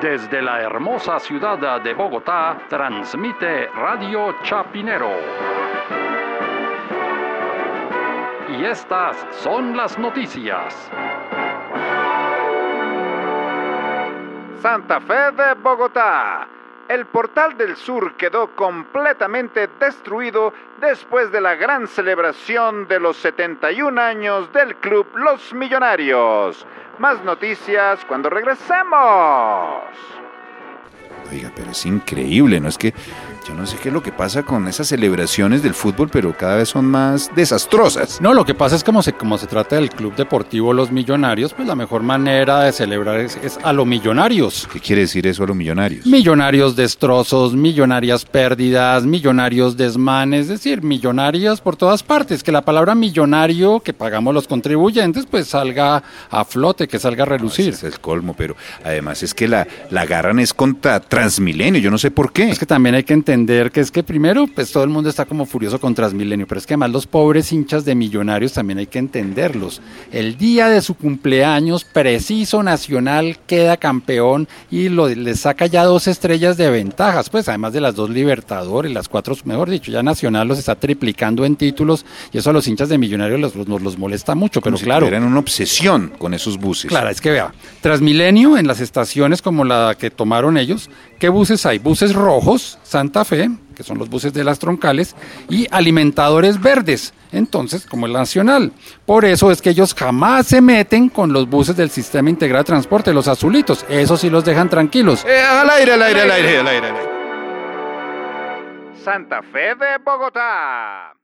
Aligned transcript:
Desde 0.00 0.42
la 0.42 0.60
hermosa 0.60 1.18
ciudad 1.18 1.80
de 1.80 1.94
Bogotá, 1.94 2.58
transmite 2.68 3.68
Radio 3.68 4.34
Chapinero. 4.42 5.10
Y 8.58 8.64
estas 8.64 9.16
son 9.30 9.74
las 9.74 9.98
noticias. 9.98 10.90
Santa 14.60 15.00
Fe 15.00 15.32
de 15.32 15.54
Bogotá. 15.62 16.46
El 16.88 17.06
portal 17.06 17.56
del 17.56 17.76
sur 17.76 18.14
quedó 18.14 18.54
completamente 18.54 19.68
destruido 19.80 20.52
después 20.80 21.32
de 21.32 21.40
la 21.40 21.56
gran 21.56 21.88
celebración 21.88 22.86
de 22.86 23.00
los 23.00 23.16
71 23.16 24.00
años 24.00 24.52
del 24.52 24.76
club 24.76 25.06
Los 25.16 25.52
Millonarios. 25.52 26.64
Más 26.98 27.22
noticias 27.24 28.04
cuando 28.04 28.30
regresemos. 28.30 29.82
Oiga, 31.32 31.50
pero 31.56 31.72
es 31.72 31.86
increíble, 31.86 32.60
¿no? 32.60 32.68
Es 32.68 32.78
que 32.78 32.94
yo 33.46 33.54
no 33.54 33.64
sé 33.64 33.76
qué 33.80 33.90
es 33.90 33.94
lo 33.94 34.02
que 34.02 34.10
pasa 34.10 34.42
con 34.42 34.66
esas 34.66 34.88
celebraciones 34.88 35.62
del 35.62 35.72
fútbol, 35.72 36.08
pero 36.10 36.36
cada 36.36 36.56
vez 36.56 36.68
son 36.68 36.84
más 36.84 37.30
desastrosas. 37.36 38.20
No, 38.20 38.34
lo 38.34 38.44
que 38.44 38.54
pasa 38.54 38.74
es 38.74 38.82
como 38.82 39.02
se, 39.02 39.12
como 39.12 39.38
se 39.38 39.46
trata 39.46 39.76
del 39.76 39.90
Club 39.90 40.16
Deportivo 40.16 40.72
Los 40.72 40.90
Millonarios, 40.90 41.52
pues 41.54 41.68
la 41.68 41.76
mejor 41.76 42.02
manera 42.02 42.62
de 42.62 42.72
celebrar 42.72 43.20
es, 43.20 43.38
es 43.44 43.58
a 43.62 43.72
los 43.72 43.86
millonarios. 43.86 44.68
¿Qué 44.72 44.80
quiere 44.80 45.02
decir 45.02 45.26
eso 45.28 45.44
a 45.44 45.46
los 45.46 45.56
millonarios? 45.56 46.06
Millonarios 46.06 46.74
destrozos, 46.74 47.54
millonarias 47.54 48.24
pérdidas, 48.24 49.04
millonarios 49.04 49.76
desmanes, 49.76 50.42
es 50.42 50.48
decir, 50.48 50.82
millonarios 50.82 51.60
por 51.60 51.76
todas 51.76 52.02
partes. 52.02 52.42
Que 52.42 52.50
la 52.50 52.62
palabra 52.62 52.96
millonario 52.96 53.78
que 53.78 53.92
pagamos 53.92 54.34
los 54.34 54.48
contribuyentes, 54.48 55.24
pues 55.26 55.46
salga 55.46 56.02
a 56.30 56.44
flote, 56.44 56.88
que 56.88 56.98
salga 56.98 57.22
a 57.22 57.26
relucir. 57.26 57.68
Ese 57.68 57.86
es 57.86 57.94
el 57.94 58.00
colmo, 58.00 58.34
pero 58.36 58.56
además 58.84 59.22
es 59.22 59.34
que 59.34 59.46
la, 59.46 59.68
la 59.90 60.00
agarran 60.00 60.40
es 60.40 60.52
contra 60.52 60.98
Transmilenio, 60.98 61.80
yo 61.80 61.92
no 61.92 61.98
sé 61.98 62.10
por 62.10 62.32
qué. 62.32 62.50
Es 62.50 62.58
que 62.58 62.66
también 62.66 62.96
hay 62.96 63.04
que 63.04 63.12
entender 63.12 63.35
que 63.44 63.80
es 63.80 63.90
que 63.90 64.02
primero, 64.02 64.46
pues 64.46 64.72
todo 64.72 64.84
el 64.84 64.90
mundo 64.90 65.10
está 65.10 65.26
como 65.26 65.44
furioso 65.44 65.78
con 65.78 65.94
Transmilenio, 65.94 66.46
pero 66.46 66.58
es 66.58 66.66
que 66.66 66.74
además 66.74 66.90
los 66.90 67.06
pobres 67.06 67.52
hinchas 67.52 67.84
de 67.84 67.94
millonarios 67.94 68.54
también 68.54 68.78
hay 68.78 68.86
que 68.86 68.98
entenderlos. 68.98 69.82
El 70.10 70.38
día 70.38 70.68
de 70.68 70.80
su 70.80 70.94
cumpleaños, 70.94 71.84
preciso 71.84 72.62
nacional 72.62 73.38
queda 73.46 73.76
campeón 73.76 74.48
y 74.70 74.88
lo, 74.88 75.08
le 75.08 75.34
saca 75.34 75.66
ya 75.66 75.84
dos 75.84 76.06
estrellas 76.06 76.56
de 76.56 76.70
ventajas, 76.70 77.28
pues 77.28 77.48
además 77.48 77.72
de 77.72 77.80
las 77.80 77.94
dos 77.94 78.08
Libertadores, 78.08 78.92
las 78.92 79.08
cuatro, 79.08 79.36
mejor 79.44 79.68
dicho, 79.68 79.92
ya 79.92 80.02
Nacional 80.02 80.48
los 80.48 80.58
está 80.58 80.76
triplicando 80.76 81.44
en 81.44 81.56
títulos 81.56 82.06
y 82.32 82.38
eso 82.38 82.50
a 82.50 82.52
los 82.52 82.66
hinchas 82.66 82.88
de 82.88 82.96
millonarios 82.96 83.40
los, 83.40 83.54
los, 83.54 83.82
los 83.82 83.98
molesta 83.98 84.34
mucho, 84.34 84.60
pero 84.60 84.76
si 84.76 84.84
claro. 84.84 85.06
tuvieran 85.06 85.24
una 85.24 85.40
obsesión 85.40 86.12
con 86.16 86.32
esos 86.32 86.58
buses. 86.58 86.88
Claro, 86.88 87.10
es 87.10 87.20
que 87.20 87.30
vea, 87.30 87.52
Transmilenio 87.80 88.56
en 88.56 88.66
las 88.66 88.80
estaciones 88.80 89.42
como 89.42 89.64
la 89.64 89.96
que 89.98 90.10
tomaron 90.10 90.56
ellos, 90.56 90.88
¿qué 91.18 91.28
buses 91.28 91.66
hay? 91.66 91.78
Buses 91.78 92.14
rojos, 92.14 92.78
Santa 92.82 93.15
Fe, 93.24 93.50
que 93.74 93.82
son 93.82 93.98
los 93.98 94.08
buses 94.08 94.32
de 94.32 94.44
las 94.44 94.58
troncales, 94.58 95.16
y 95.48 95.66
alimentadores 95.70 96.60
verdes, 96.60 97.14
entonces 97.32 97.86
como 97.86 98.06
el 98.06 98.12
nacional. 98.12 98.72
Por 99.04 99.24
eso 99.24 99.50
es 99.50 99.62
que 99.62 99.70
ellos 99.70 99.94
jamás 99.94 100.46
se 100.46 100.60
meten 100.60 101.08
con 101.08 101.32
los 101.32 101.48
buses 101.48 101.76
del 101.76 101.90
sistema 101.90 102.30
integrado 102.30 102.62
de 102.62 102.68
transporte, 102.68 103.12
los 103.12 103.28
azulitos, 103.28 103.84
eso 103.88 104.16
sí 104.16 104.30
los 104.30 104.44
dejan 104.44 104.68
tranquilos. 104.68 105.24
Eh, 105.26 105.40
al 105.40 105.68
aire, 105.70 105.92
al 105.94 106.02
aire, 106.02 106.20
al 106.22 106.30
aire, 106.30 106.58
al 106.58 106.66
aire. 106.68 106.88
al 106.88 106.96
aire. 106.96 107.16
Santa 109.04 109.40
Fe 109.40 109.74
de 109.76 109.98
Bogotá. 110.04 111.15